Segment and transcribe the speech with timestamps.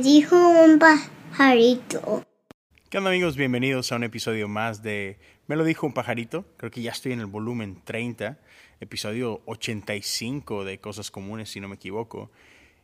[0.00, 2.24] Me dijo un pajarito.
[2.88, 3.36] ¿Qué onda amigos?
[3.36, 6.46] Bienvenidos a un episodio más de Me lo dijo un pajarito.
[6.56, 8.38] Creo que ya estoy en el volumen 30,
[8.80, 12.30] episodio 85 de Cosas Comunes, si no me equivoco.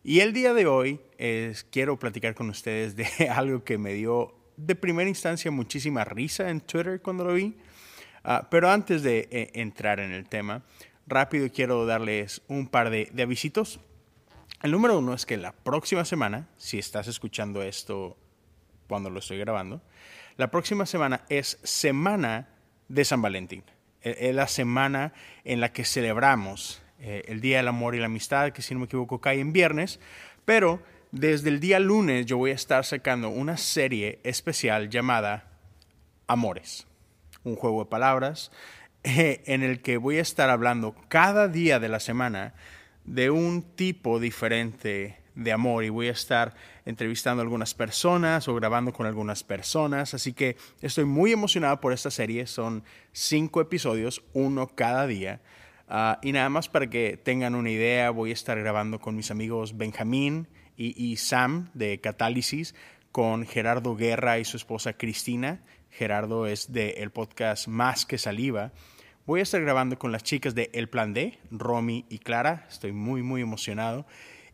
[0.05, 4.35] Y el día de hoy es, quiero platicar con ustedes de algo que me dio
[4.59, 7.57] de primera instancia muchísima risa en Twitter cuando lo vi.
[8.25, 10.67] Ah, pero antes de eh, entrar en el tema,
[11.07, 13.81] rápido quiero darles un par de, de avisitos.
[14.67, 18.17] El número uno es que la próxima semana, si estás escuchando esto
[18.89, 19.81] cuando lo estoy grabando,
[20.39, 22.49] la próxima semana es semana
[22.89, 23.63] de San Valentín.
[24.03, 25.13] E, es la semana
[25.45, 28.81] en la que celebramos eh, el Día del Amor y la Amistad, que si no
[28.81, 30.01] me equivoco cae en viernes,
[30.45, 35.49] pero desde el día lunes yo voy a estar sacando una serie especial llamada
[36.27, 36.89] Amores,
[37.45, 38.51] un juego de palabras
[39.05, 42.55] en el que voy a estar hablando cada día de la semana
[43.07, 46.55] de un tipo diferente de amor y voy a estar
[46.85, 50.15] entrevistando a algunas personas o grabando con algunas personas.
[50.15, 52.47] Así que estoy muy emocionado por esta serie.
[52.47, 55.41] Son cinco episodios, uno cada día.
[55.89, 59.31] Uh, y nada más para que tengan una idea, voy a estar grabando con mis
[59.31, 62.75] amigos Benjamín y, Sam de Catálisis,
[63.13, 65.63] con Gerardo Guerra y su esposa Cristina.
[65.91, 68.73] Gerardo es del el podcast Más que Saliva.
[69.27, 72.65] Voy a estar grabando con las chicas de El Plan D, Romy y Clara.
[72.71, 74.07] Estoy muy, muy emocionado.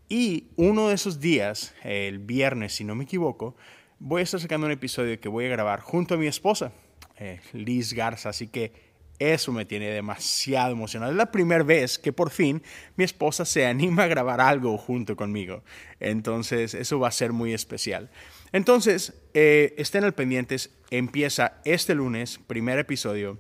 [0.09, 3.55] Y uno de esos días, el viernes, si no me equivoco,
[3.99, 6.73] voy a estar sacando un episodio que voy a grabar junto a mi esposa,
[7.19, 8.31] eh, Liz Garza.
[8.31, 8.73] Así que
[9.19, 11.13] eso me tiene demasiado emocionado.
[11.13, 12.63] Es la primera vez que por fin
[12.97, 15.63] mi esposa se anima a grabar algo junto conmigo.
[16.01, 18.11] Entonces, eso va a ser muy especial.
[18.53, 20.71] Entonces, eh, estén al pendientes.
[20.91, 23.39] Empieza este lunes, primer episodio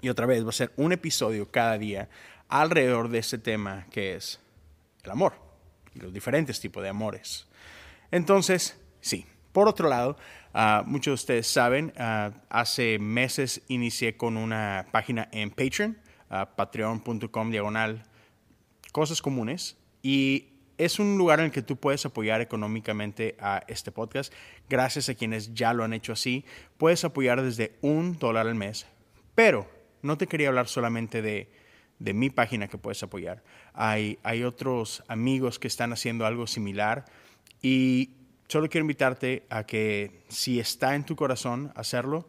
[0.00, 2.08] y otra vez va a ser un episodio cada día
[2.48, 4.40] alrededor de este tema que es
[5.04, 5.34] el amor
[5.94, 7.46] y los diferentes tipos de amores.
[8.10, 9.26] Entonces, sí.
[9.52, 10.16] Por otro lado,
[10.54, 15.98] uh, muchos de ustedes saben, uh, hace meses inicié con una página en Patreon,
[16.30, 18.04] uh, patreon.com diagonal
[18.92, 23.90] cosas comunes, y es un lugar en el que tú puedes apoyar económicamente a este
[23.90, 24.32] podcast.
[24.68, 26.44] Gracias a quienes ya lo han hecho así,
[26.76, 28.86] puedes apoyar desde un dólar al mes,
[29.34, 29.68] pero
[30.02, 31.50] no te quería hablar solamente de,
[31.98, 33.42] de mi página que puedes apoyar.
[33.74, 37.04] Hay, hay otros amigos que están haciendo algo similar
[37.62, 38.10] y
[38.48, 42.28] solo quiero invitarte a que si está en tu corazón hacerlo,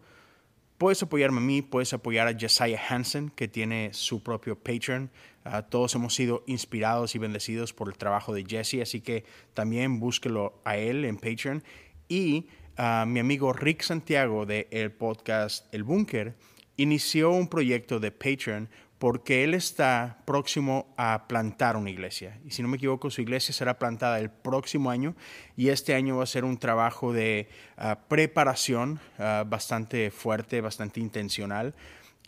[0.77, 5.11] puedes apoyarme a mí, puedes apoyar a Josiah Hansen, que tiene su propio Patreon.
[5.45, 9.99] Uh, todos hemos sido inspirados y bendecidos por el trabajo de Jesse, así que también
[9.99, 11.63] búsquelo a él en Patreon.
[12.07, 12.47] Y
[12.77, 16.35] a uh, mi amigo Rick Santiago de el podcast El Búnker
[16.81, 18.69] inició un proyecto de Patreon
[18.99, 22.37] porque él está próximo a plantar una iglesia.
[22.45, 25.15] Y si no me equivoco, su iglesia será plantada el próximo año
[25.55, 27.47] y este año va a ser un trabajo de
[27.77, 31.73] uh, preparación uh, bastante fuerte, bastante intencional.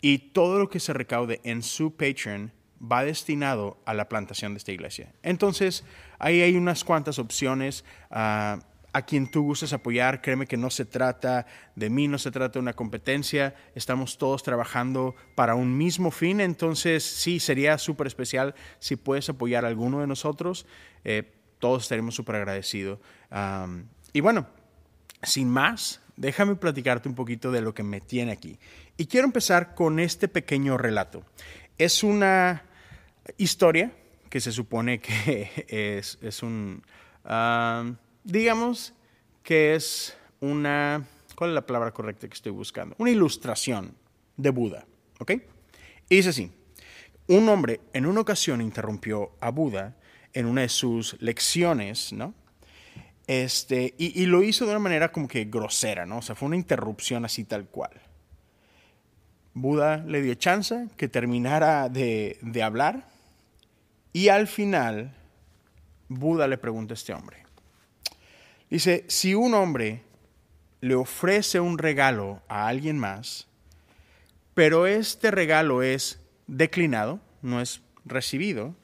[0.00, 4.58] Y todo lo que se recaude en su Patreon va destinado a la plantación de
[4.58, 5.12] esta iglesia.
[5.22, 5.84] Entonces,
[6.18, 7.84] ahí hay unas cuantas opciones.
[8.10, 8.60] Uh,
[8.92, 10.20] a quien tú gustes apoyar.
[10.20, 13.54] Créeme que no se trata de mí, no se trata de una competencia.
[13.74, 16.40] Estamos todos trabajando para un mismo fin.
[16.40, 20.66] Entonces, sí, sería súper especial si puedes apoyar a alguno de nosotros.
[21.04, 22.98] Eh, todos estaremos súper agradecidos.
[24.12, 24.48] Y bueno,
[25.22, 28.58] sin más, déjame platicarte un poquito de lo que me tiene aquí.
[28.96, 31.24] Y quiero empezar con este pequeño relato.
[31.78, 32.64] Es una
[33.38, 33.92] historia
[34.28, 35.50] que se supone que
[36.20, 36.82] es, un...
[38.24, 38.94] digamos
[39.42, 41.06] que es una,
[41.36, 42.94] ¿cuál es la palabra correcta que estoy buscando?
[42.98, 43.94] Una ilustración
[44.36, 44.86] de Buda,
[45.18, 45.32] ¿ok?
[46.08, 46.50] Y dice así,
[47.28, 49.96] un hombre en una ocasión interrumpió a Buda
[50.32, 52.34] en una de sus lecciones, ¿no?
[53.26, 56.18] Este, y, y, lo hizo de una manera como que grosera, ¿no?
[56.18, 57.92] O sea, fue una interrupción así tal cual.
[59.54, 63.06] Buda le dio chance que terminara de, de hablar
[64.12, 65.14] y al final
[66.08, 67.41] Buda le pregunta a este hombre,
[68.72, 70.00] Dice, si un hombre
[70.80, 73.46] le ofrece un regalo a alguien más,
[74.54, 78.74] pero este regalo es declinado, no es recibido,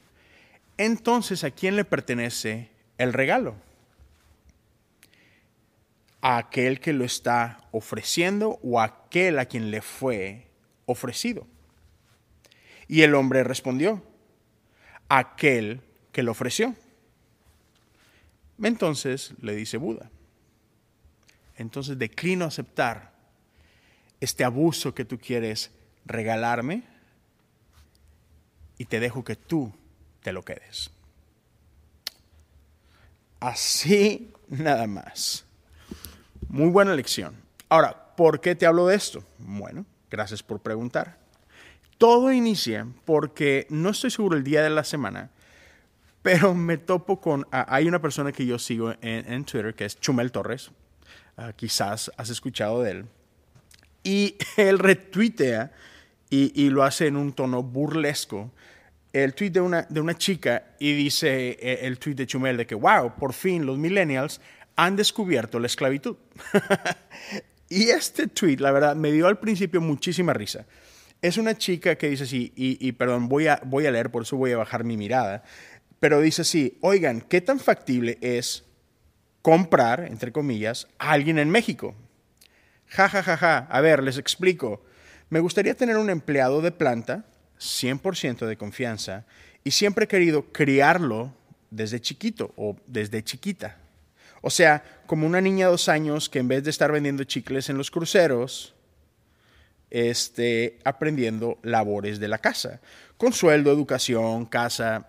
[0.77, 2.69] entonces ¿a quién le pertenece
[2.99, 3.55] el regalo?
[6.21, 10.45] ¿A aquel que lo está ofreciendo o a aquel a quien le fue
[10.85, 11.47] ofrecido?
[12.87, 14.03] Y el hombre respondió,
[15.07, 15.81] aquel
[16.11, 16.75] que lo ofreció.
[18.61, 20.09] Entonces le dice Buda,
[21.55, 23.13] entonces declino aceptar
[24.19, 25.71] este abuso que tú quieres
[26.05, 26.83] regalarme
[28.77, 29.73] y te dejo que tú
[30.21, 30.91] te lo quedes.
[33.39, 35.45] Así nada más.
[36.47, 37.35] Muy buena lección.
[37.69, 39.23] Ahora, ¿por qué te hablo de esto?
[39.37, 41.17] Bueno, gracias por preguntar.
[41.97, 45.29] Todo inicia porque no estoy seguro el día de la semana,
[46.21, 47.47] pero me topo con...
[47.51, 50.71] ah, hay una persona que yo sigo en, en Twitter que es Chumel Torres.
[51.37, 53.05] Ah, quizás has escuchado de él.
[54.03, 55.71] Y él retuitea
[56.29, 58.51] y, y lo hace en un tono burlesco
[59.13, 62.67] el tweet de una, de una chica y dice eh, el tweet de Chumel de
[62.67, 64.39] que, wow, por fin los millennials
[64.75, 66.15] han descubierto la esclavitud.
[67.69, 70.65] y este tweet, la verdad, me dio al principio muchísima risa.
[71.21, 74.23] Es una chica que dice así, y, y perdón, voy a, voy a leer, por
[74.23, 75.43] eso voy a bajar mi mirada,
[75.99, 78.63] pero dice así, oigan, ¿qué tan factible es
[79.41, 81.95] comprar, entre comillas, a alguien en México?
[82.87, 83.57] Ja, ja, ja, ja.
[83.69, 84.83] A ver, les explico.
[85.29, 87.25] Me gustaría tener un empleado de planta
[87.59, 89.25] 100% de confianza
[89.63, 91.33] y siempre he querido criarlo
[91.69, 93.77] desde chiquito o desde chiquita.
[94.41, 97.69] O sea, como una niña de dos años que en vez de estar vendiendo chicles
[97.69, 98.73] en los cruceros,
[99.89, 102.79] esté aprendiendo labores de la casa,
[103.17, 105.07] con sueldo, educación, casa,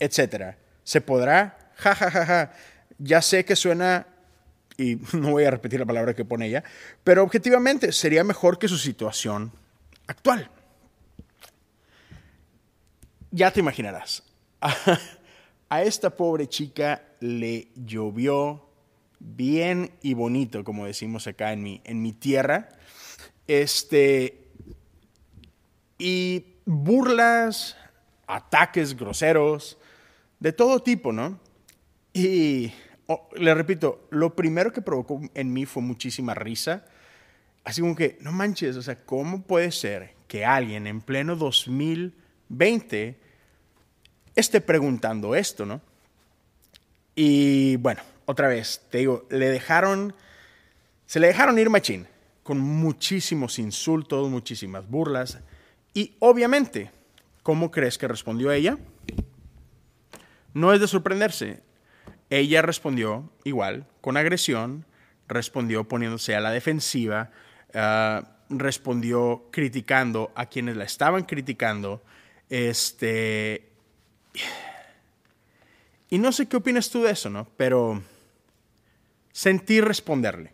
[0.00, 0.56] etc.
[0.82, 1.70] ¿Se podrá?
[1.76, 2.52] Ja, ja, ja, ja.
[2.98, 4.06] Ya sé que suena,
[4.76, 6.64] y no voy a repetir la palabra que pone ella,
[7.04, 9.52] pero objetivamente sería mejor que su situación
[10.08, 10.50] actual
[13.30, 14.22] ya te imaginarás.
[15.68, 18.68] A, esta pobre chica le llovió
[19.20, 22.70] bien y bonito, como decimos acá en mi, en mi tierra.
[23.46, 24.48] Este.
[25.96, 27.76] Y burlas,
[28.26, 29.78] ataques groseros,
[30.40, 31.38] de todo tipo, ¿no?
[32.12, 32.72] Y
[33.06, 36.84] oh, le repito, lo primero que provocó en mí fue muchísima risa.
[37.62, 42.14] Así como que, no manches, o sea, ¿cómo puede ser que alguien en pleno 2000
[42.50, 43.16] 20
[44.34, 45.80] esté preguntando esto, ¿no?
[47.14, 50.14] Y bueno, otra vez, te digo, le dejaron,
[51.06, 52.06] se le dejaron ir machín,
[52.42, 55.38] con muchísimos insultos, muchísimas burlas,
[55.94, 56.90] y obviamente,
[57.42, 58.78] ¿cómo crees que respondió ella?
[60.54, 61.62] No es de sorprenderse.
[62.28, 64.84] Ella respondió igual, con agresión,
[65.28, 67.30] respondió poniéndose a la defensiva,
[67.74, 72.02] uh, respondió criticando a quienes la estaban criticando,
[72.48, 73.68] este.
[76.08, 77.48] Y no sé qué opinas tú de eso, ¿no?
[77.56, 78.02] Pero
[79.32, 80.52] sentí responderle.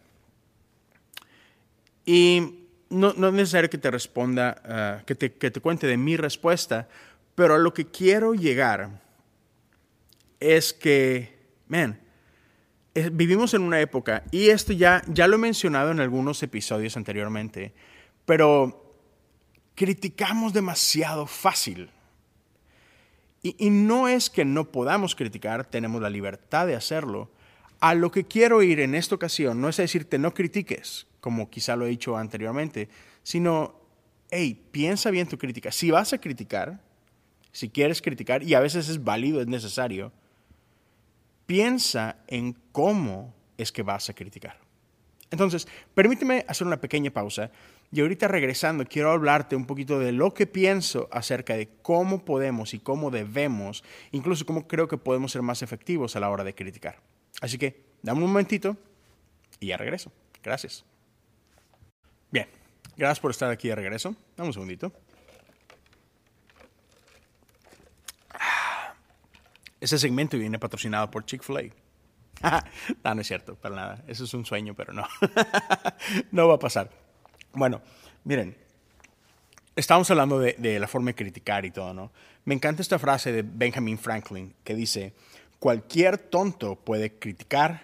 [2.05, 5.97] Y no, no es necesario que te responda, uh, que, te, que te cuente de
[5.97, 6.89] mi respuesta,
[7.35, 9.06] pero a lo que quiero llegar
[10.41, 11.39] es que,
[11.69, 12.01] man,
[13.13, 17.75] vivimos en una época, y esto ya, ya lo he mencionado en algunos episodios anteriormente,
[18.25, 18.95] pero
[19.75, 21.91] criticamos demasiado fácil.
[23.43, 27.31] Y, y, no es que no podamos criticar, tenemos la libertad de hacerlo.
[27.81, 31.77] A lo que quiero ir en esta ocasión no es decirte no critiques, como quizá
[31.77, 32.89] lo he dicho anteriormente,
[33.23, 33.79] sino,
[34.31, 35.71] hey, piensa bien tu crítica.
[35.71, 36.81] Si vas a criticar,
[37.53, 40.13] si quieres criticar, y a veces es válido, es necesario,
[41.47, 44.59] piensa en cómo es que vas a criticar.
[45.31, 47.51] Entonces, permíteme hacer una pequeña pausa
[47.93, 52.75] y ahorita regresando, quiero hablarte un poquito de lo que pienso acerca de cómo podemos
[52.75, 56.55] y cómo debemos, incluso cómo creo que podemos ser más efectivos a la hora de
[56.55, 57.01] criticar.
[57.41, 58.77] Así que, dame un momentito
[59.61, 60.13] y ya regreso.
[60.43, 60.85] Gracias.
[62.31, 62.49] Bien,
[62.97, 64.15] gracias por estar aquí de regreso.
[64.37, 64.93] Dame un segundito.
[69.87, 71.71] Ese segmento viene patrocinado por Chick-fil-A.
[73.05, 74.05] no, no es cierto, para nada.
[74.09, 75.07] Eso es un sueño, pero no.
[76.33, 76.91] no va a pasar.
[77.53, 77.81] Bueno,
[78.25, 78.57] miren,
[79.77, 82.11] estamos hablando de, de, la forma de criticar y todo, ¿no?
[82.47, 85.13] Me encanta esta frase de Benjamin Franklin que dice,
[85.61, 87.83] cualquier tonto puede criticar,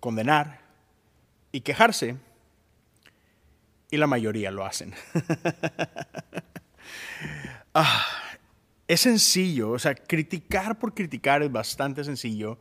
[0.00, 0.62] condenar
[1.52, 2.16] y quejarse,
[3.88, 4.92] y la mayoría lo hacen.
[7.72, 8.23] ah,
[8.86, 12.58] es sencillo, o sea, criticar por criticar es bastante sencillo,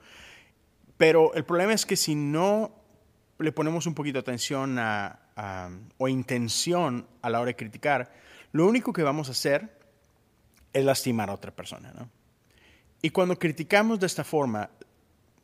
[0.98, 2.72] pero el problema es que si no
[3.40, 5.20] le ponemos un poquito de atención a,
[5.98, 8.14] o intención a la hora de criticar,
[8.52, 9.78] lo único que vamos a hacer
[10.72, 11.92] es lastimar a otra persona.
[11.92, 12.10] ¿no?
[13.02, 14.70] Y cuando criticamos de esta forma,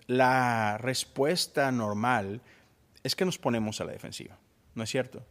[0.08, 2.42] la respuesta normal
[3.04, 4.38] es que nos ponemos a la defensiva,
[4.76, 5.26] ¿no es cierto?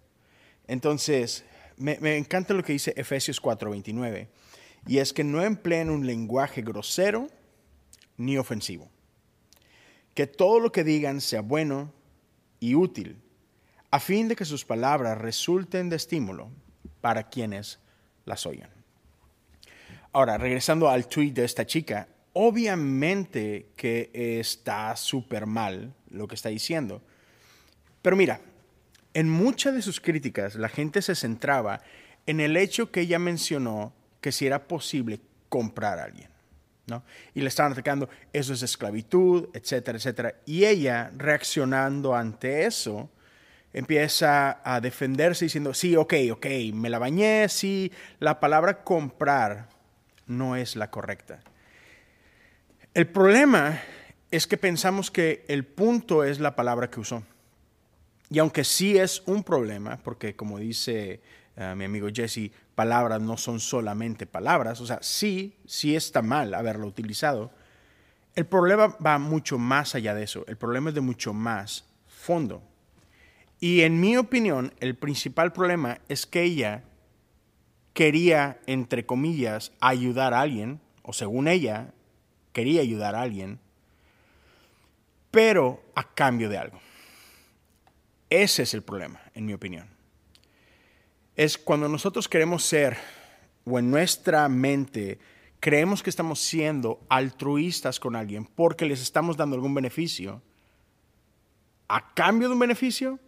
[0.67, 1.45] Entonces,
[1.77, 4.29] me, me encanta lo que dice Efesios 4:29,
[4.87, 7.29] y es que no empleen un lenguaje grosero
[8.17, 8.91] ni ofensivo.
[10.15, 11.93] Que todo lo que digan sea bueno
[12.61, 13.21] y útil,
[13.91, 16.51] a fin de que sus palabras resulten de estímulo
[17.01, 17.79] para quienes
[18.25, 18.71] las oigan.
[20.13, 26.49] Ahora, regresando al tweet de esta chica, obviamente que está súper mal lo que está
[26.49, 27.03] diciendo.
[28.03, 28.41] Pero mira,
[29.15, 31.81] en muchas de sus críticas la gente se centraba
[32.27, 33.93] en el hecho que ella mencionó
[34.29, 36.29] que si era posible comprar a alguien.
[36.87, 37.03] ¿no?
[37.33, 40.35] Y le estaban atacando, eso es esclavitud, etcétera, etcétera.
[40.45, 43.09] Y ella, reaccionando ante eso,
[43.73, 49.71] empieza a defenderse diciendo, sí, ok, ok, me la bañé, sí, la palabra comprar
[50.27, 51.41] no es la correcta.
[52.93, 53.81] El problema
[54.31, 57.23] es que pensamos que el punto es la palabra que usó.
[58.29, 61.23] Y aunque sí es un problema, porque como dice
[61.61, 66.55] eh, mi amigo Jesse, palabras no son solamente palabras, o sea, sí, sí está mal
[66.55, 67.51] haberlo utilizado,
[68.37, 72.63] el problema va mucho más allá de eso, el problema es de mucho más fondo.
[73.59, 76.85] Y en mi opinión, el principal problema es que ella
[77.93, 81.93] quería, entre comillas, ayudar a alguien, o según ella,
[82.53, 83.59] quería ayudar a alguien,
[85.33, 86.79] pero a cambio de algo.
[88.31, 89.98] Ese es el problema, en mi opinión.
[91.39, 92.97] Es cuando nosotros queremos ser,
[93.65, 95.21] o en nuestra mente
[95.61, 100.43] creemos que estamos siendo altruistas con alguien porque les estamos dando algún beneficio,
[101.87, 103.21] a cambio de un beneficio,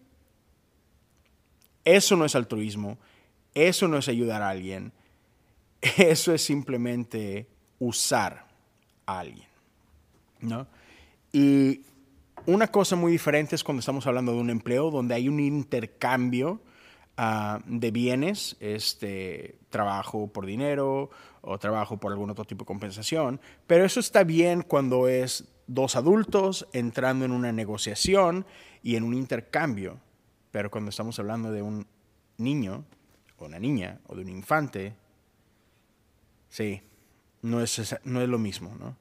[1.84, 2.98] eso no es altruismo,
[3.54, 4.92] eso no es ayudar a alguien,
[5.96, 7.46] eso es simplemente
[7.78, 8.44] usar
[9.06, 9.46] a alguien.
[10.40, 10.66] ¿no?
[11.32, 11.82] Y
[12.44, 16.60] una cosa muy diferente es cuando estamos hablando de un empleo donde hay un intercambio
[17.20, 21.10] uh, de bienes, este, trabajo por dinero
[21.42, 25.96] o trabajo por algún otro tipo de compensación, pero eso está bien cuando es dos
[25.96, 28.46] adultos entrando en una negociación
[28.82, 29.98] y en un intercambio,
[30.50, 31.86] pero cuando estamos hablando de un
[32.38, 32.84] niño
[33.38, 34.94] o una niña o de un infante,
[36.48, 36.82] sí,
[37.42, 38.96] no es, no es lo mismo, ¿no?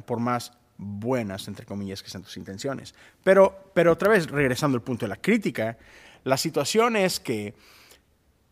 [0.06, 2.94] Por más buenas, entre comillas, que sean tus intenciones.
[3.22, 5.76] Pero, pero otra vez, regresando al punto de la crítica,
[6.24, 7.54] la situación es que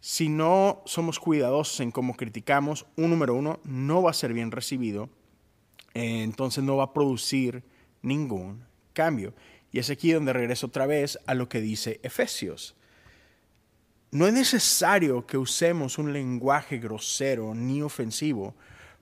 [0.00, 4.50] si no somos cuidadosos en cómo criticamos, un número uno no va a ser bien
[4.50, 5.08] recibido,
[5.94, 7.62] entonces no va a producir
[8.02, 9.34] ningún cambio.
[9.70, 12.74] Y es aquí donde regreso otra vez a lo que dice Efesios.
[14.10, 18.54] No es necesario que usemos un lenguaje grosero ni ofensivo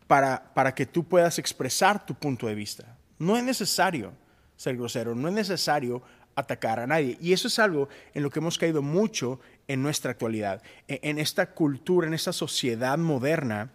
[0.06, 2.96] para, para que tú puedas expresar tu punto de vista.
[3.18, 4.12] No es necesario
[4.56, 6.02] ser grosero, no es necesario
[6.34, 7.16] atacar a nadie.
[7.20, 10.62] Y eso es algo en lo que hemos caído mucho en nuestra actualidad.
[10.88, 13.70] E, en esta cultura, en esta sociedad moderna,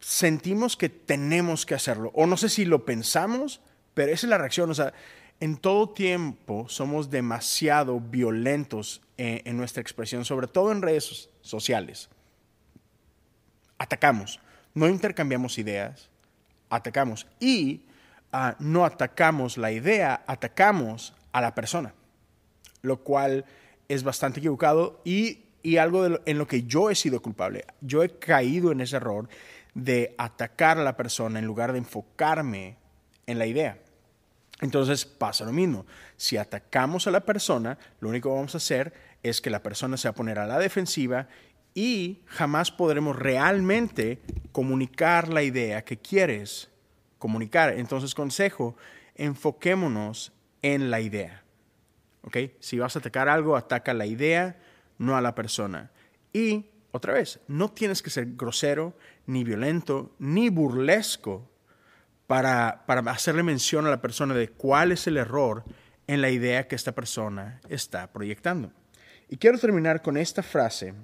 [0.00, 2.10] sentimos que tenemos que hacerlo.
[2.14, 3.60] O no sé si lo pensamos,
[3.94, 4.70] pero esa es la reacción.
[4.70, 4.92] O sea,
[5.40, 12.08] en todo tiempo somos demasiado violentos en, en nuestra expresión, sobre todo en redes sociales.
[13.78, 14.40] Atacamos,
[14.74, 16.10] no intercambiamos ideas,
[16.68, 17.26] atacamos.
[17.38, 17.82] Y
[18.32, 21.94] uh, no atacamos la idea, atacamos a la persona,
[22.82, 23.44] lo cual
[23.88, 25.46] es bastante equivocado y,
[25.78, 27.66] algo en lo que yo he sido culpable.
[27.82, 29.28] Yo he caído en ese error
[29.74, 32.78] de atacar a la persona en lugar de enfocarme
[33.26, 33.78] en la idea.
[34.62, 35.84] Entonces pasa lo mismo.
[36.16, 39.96] Si atacamos a la persona, lo único que vamos a hacer es que la persona
[39.96, 41.28] se va a poner a la defensiva
[41.74, 44.20] y jamás podremos realmente
[44.52, 46.69] comunicar la idea que quieres
[47.20, 47.74] comunicar.
[47.74, 48.74] Entonces, consejo,
[49.14, 51.44] enfoquémonos en la idea.
[52.58, 54.58] Si vas a atacar algo, ataca la idea,
[54.98, 55.92] no a la persona.
[56.32, 58.96] Y, otra vez, no tienes que ser grosero,
[59.26, 61.48] ni violento, ni burlesco
[62.26, 65.64] para, para hacerle mención a la persona de cuál es el error
[66.08, 68.72] en la idea que esta persona está proyectando.
[69.28, 70.94] Y quiero terminar con esta frase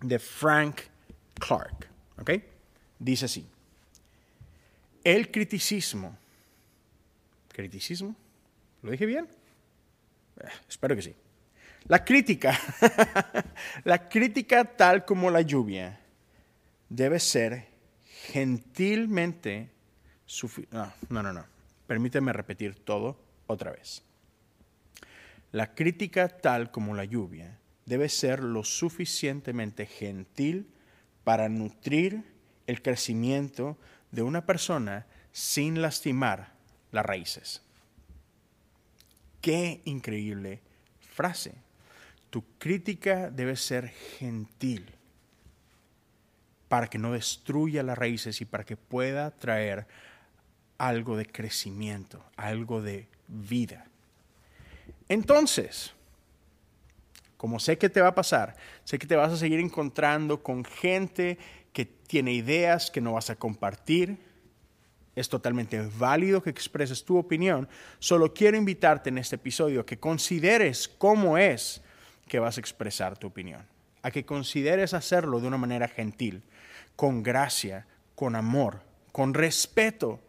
[0.00, 0.82] de Frank
[1.34, 1.88] Clark.
[2.98, 3.57] Dice así.
[5.04, 6.18] El criticismo.
[7.48, 8.14] ¿Criticismo?
[8.82, 9.28] ¿Lo dije bien?
[10.40, 11.14] Eh, espero que sí.
[11.86, 12.58] La crítica,
[13.84, 16.00] la crítica tal como la lluvia,
[16.88, 17.68] debe ser
[18.02, 19.70] gentilmente...
[20.70, 21.44] No, no, no, no.
[21.86, 24.02] Permíteme repetir todo otra vez.
[25.52, 30.70] La crítica tal como la lluvia debe ser lo suficientemente gentil
[31.24, 32.22] para nutrir
[32.66, 33.78] el crecimiento
[34.10, 36.52] de una persona sin lastimar
[36.92, 37.62] las raíces.
[39.40, 40.60] Qué increíble
[41.14, 41.54] frase.
[42.30, 44.86] Tu crítica debe ser gentil
[46.68, 49.86] para que no destruya las raíces y para que pueda traer
[50.76, 53.86] algo de crecimiento, algo de vida.
[55.08, 55.92] Entonces,
[57.38, 60.64] como sé que te va a pasar, sé que te vas a seguir encontrando con
[60.64, 61.38] gente
[61.72, 64.26] que tiene ideas que no vas a compartir,
[65.14, 67.68] Es totalmente válido que expreses tu opinión.
[67.98, 71.82] Solo quiero invitarte en este episodio a que consideres cómo es
[72.28, 73.66] que vas a expresar tu opinión.
[74.02, 76.44] A que consideres hacerlo de una manera gentil,
[76.94, 80.20] con gracia, con amor, con respeto,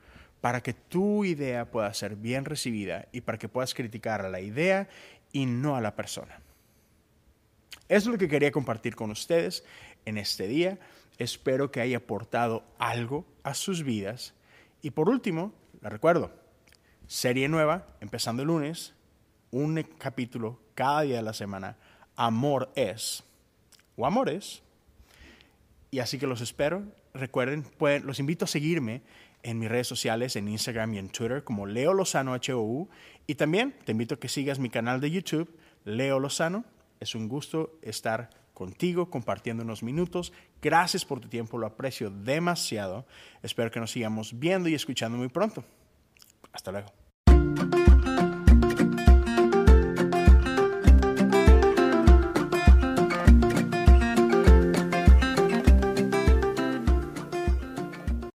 [0.42, 4.42] para que tu idea pueda ser bien recibida y para que puedas criticar a la
[4.42, 4.90] idea
[5.32, 6.40] y no a la persona.
[7.90, 9.64] Es lo que quería compartir con ustedes
[10.06, 10.78] en este día.
[11.18, 14.36] Espero que haya aportado algo a sus vidas.
[14.84, 16.32] Y por último, la recuerdo,
[17.08, 18.94] serie nueva, empezando el lunes,
[19.50, 21.78] un capítulo cada día de la semana,
[22.16, 23.24] Amor es,
[23.96, 24.62] o Amores.
[25.90, 26.84] Y así que los espero.
[27.16, 27.66] Recuerden,
[28.04, 29.02] los invito a seguirme
[29.42, 32.88] en mis redes sociales, en Instagram y en Twitter como Leo Lozano HOU.
[33.26, 35.50] Y también te invito a que sigas mi canal de YouTube,
[35.86, 36.66] Leo Lozano.
[37.00, 40.34] Es un gusto estar contigo compartiendo unos minutos.
[40.62, 43.06] Gracias por tu tiempo, lo aprecio demasiado.
[43.42, 45.64] Espero que nos sigamos viendo y escuchando muy pronto.
[46.52, 46.92] Hasta luego.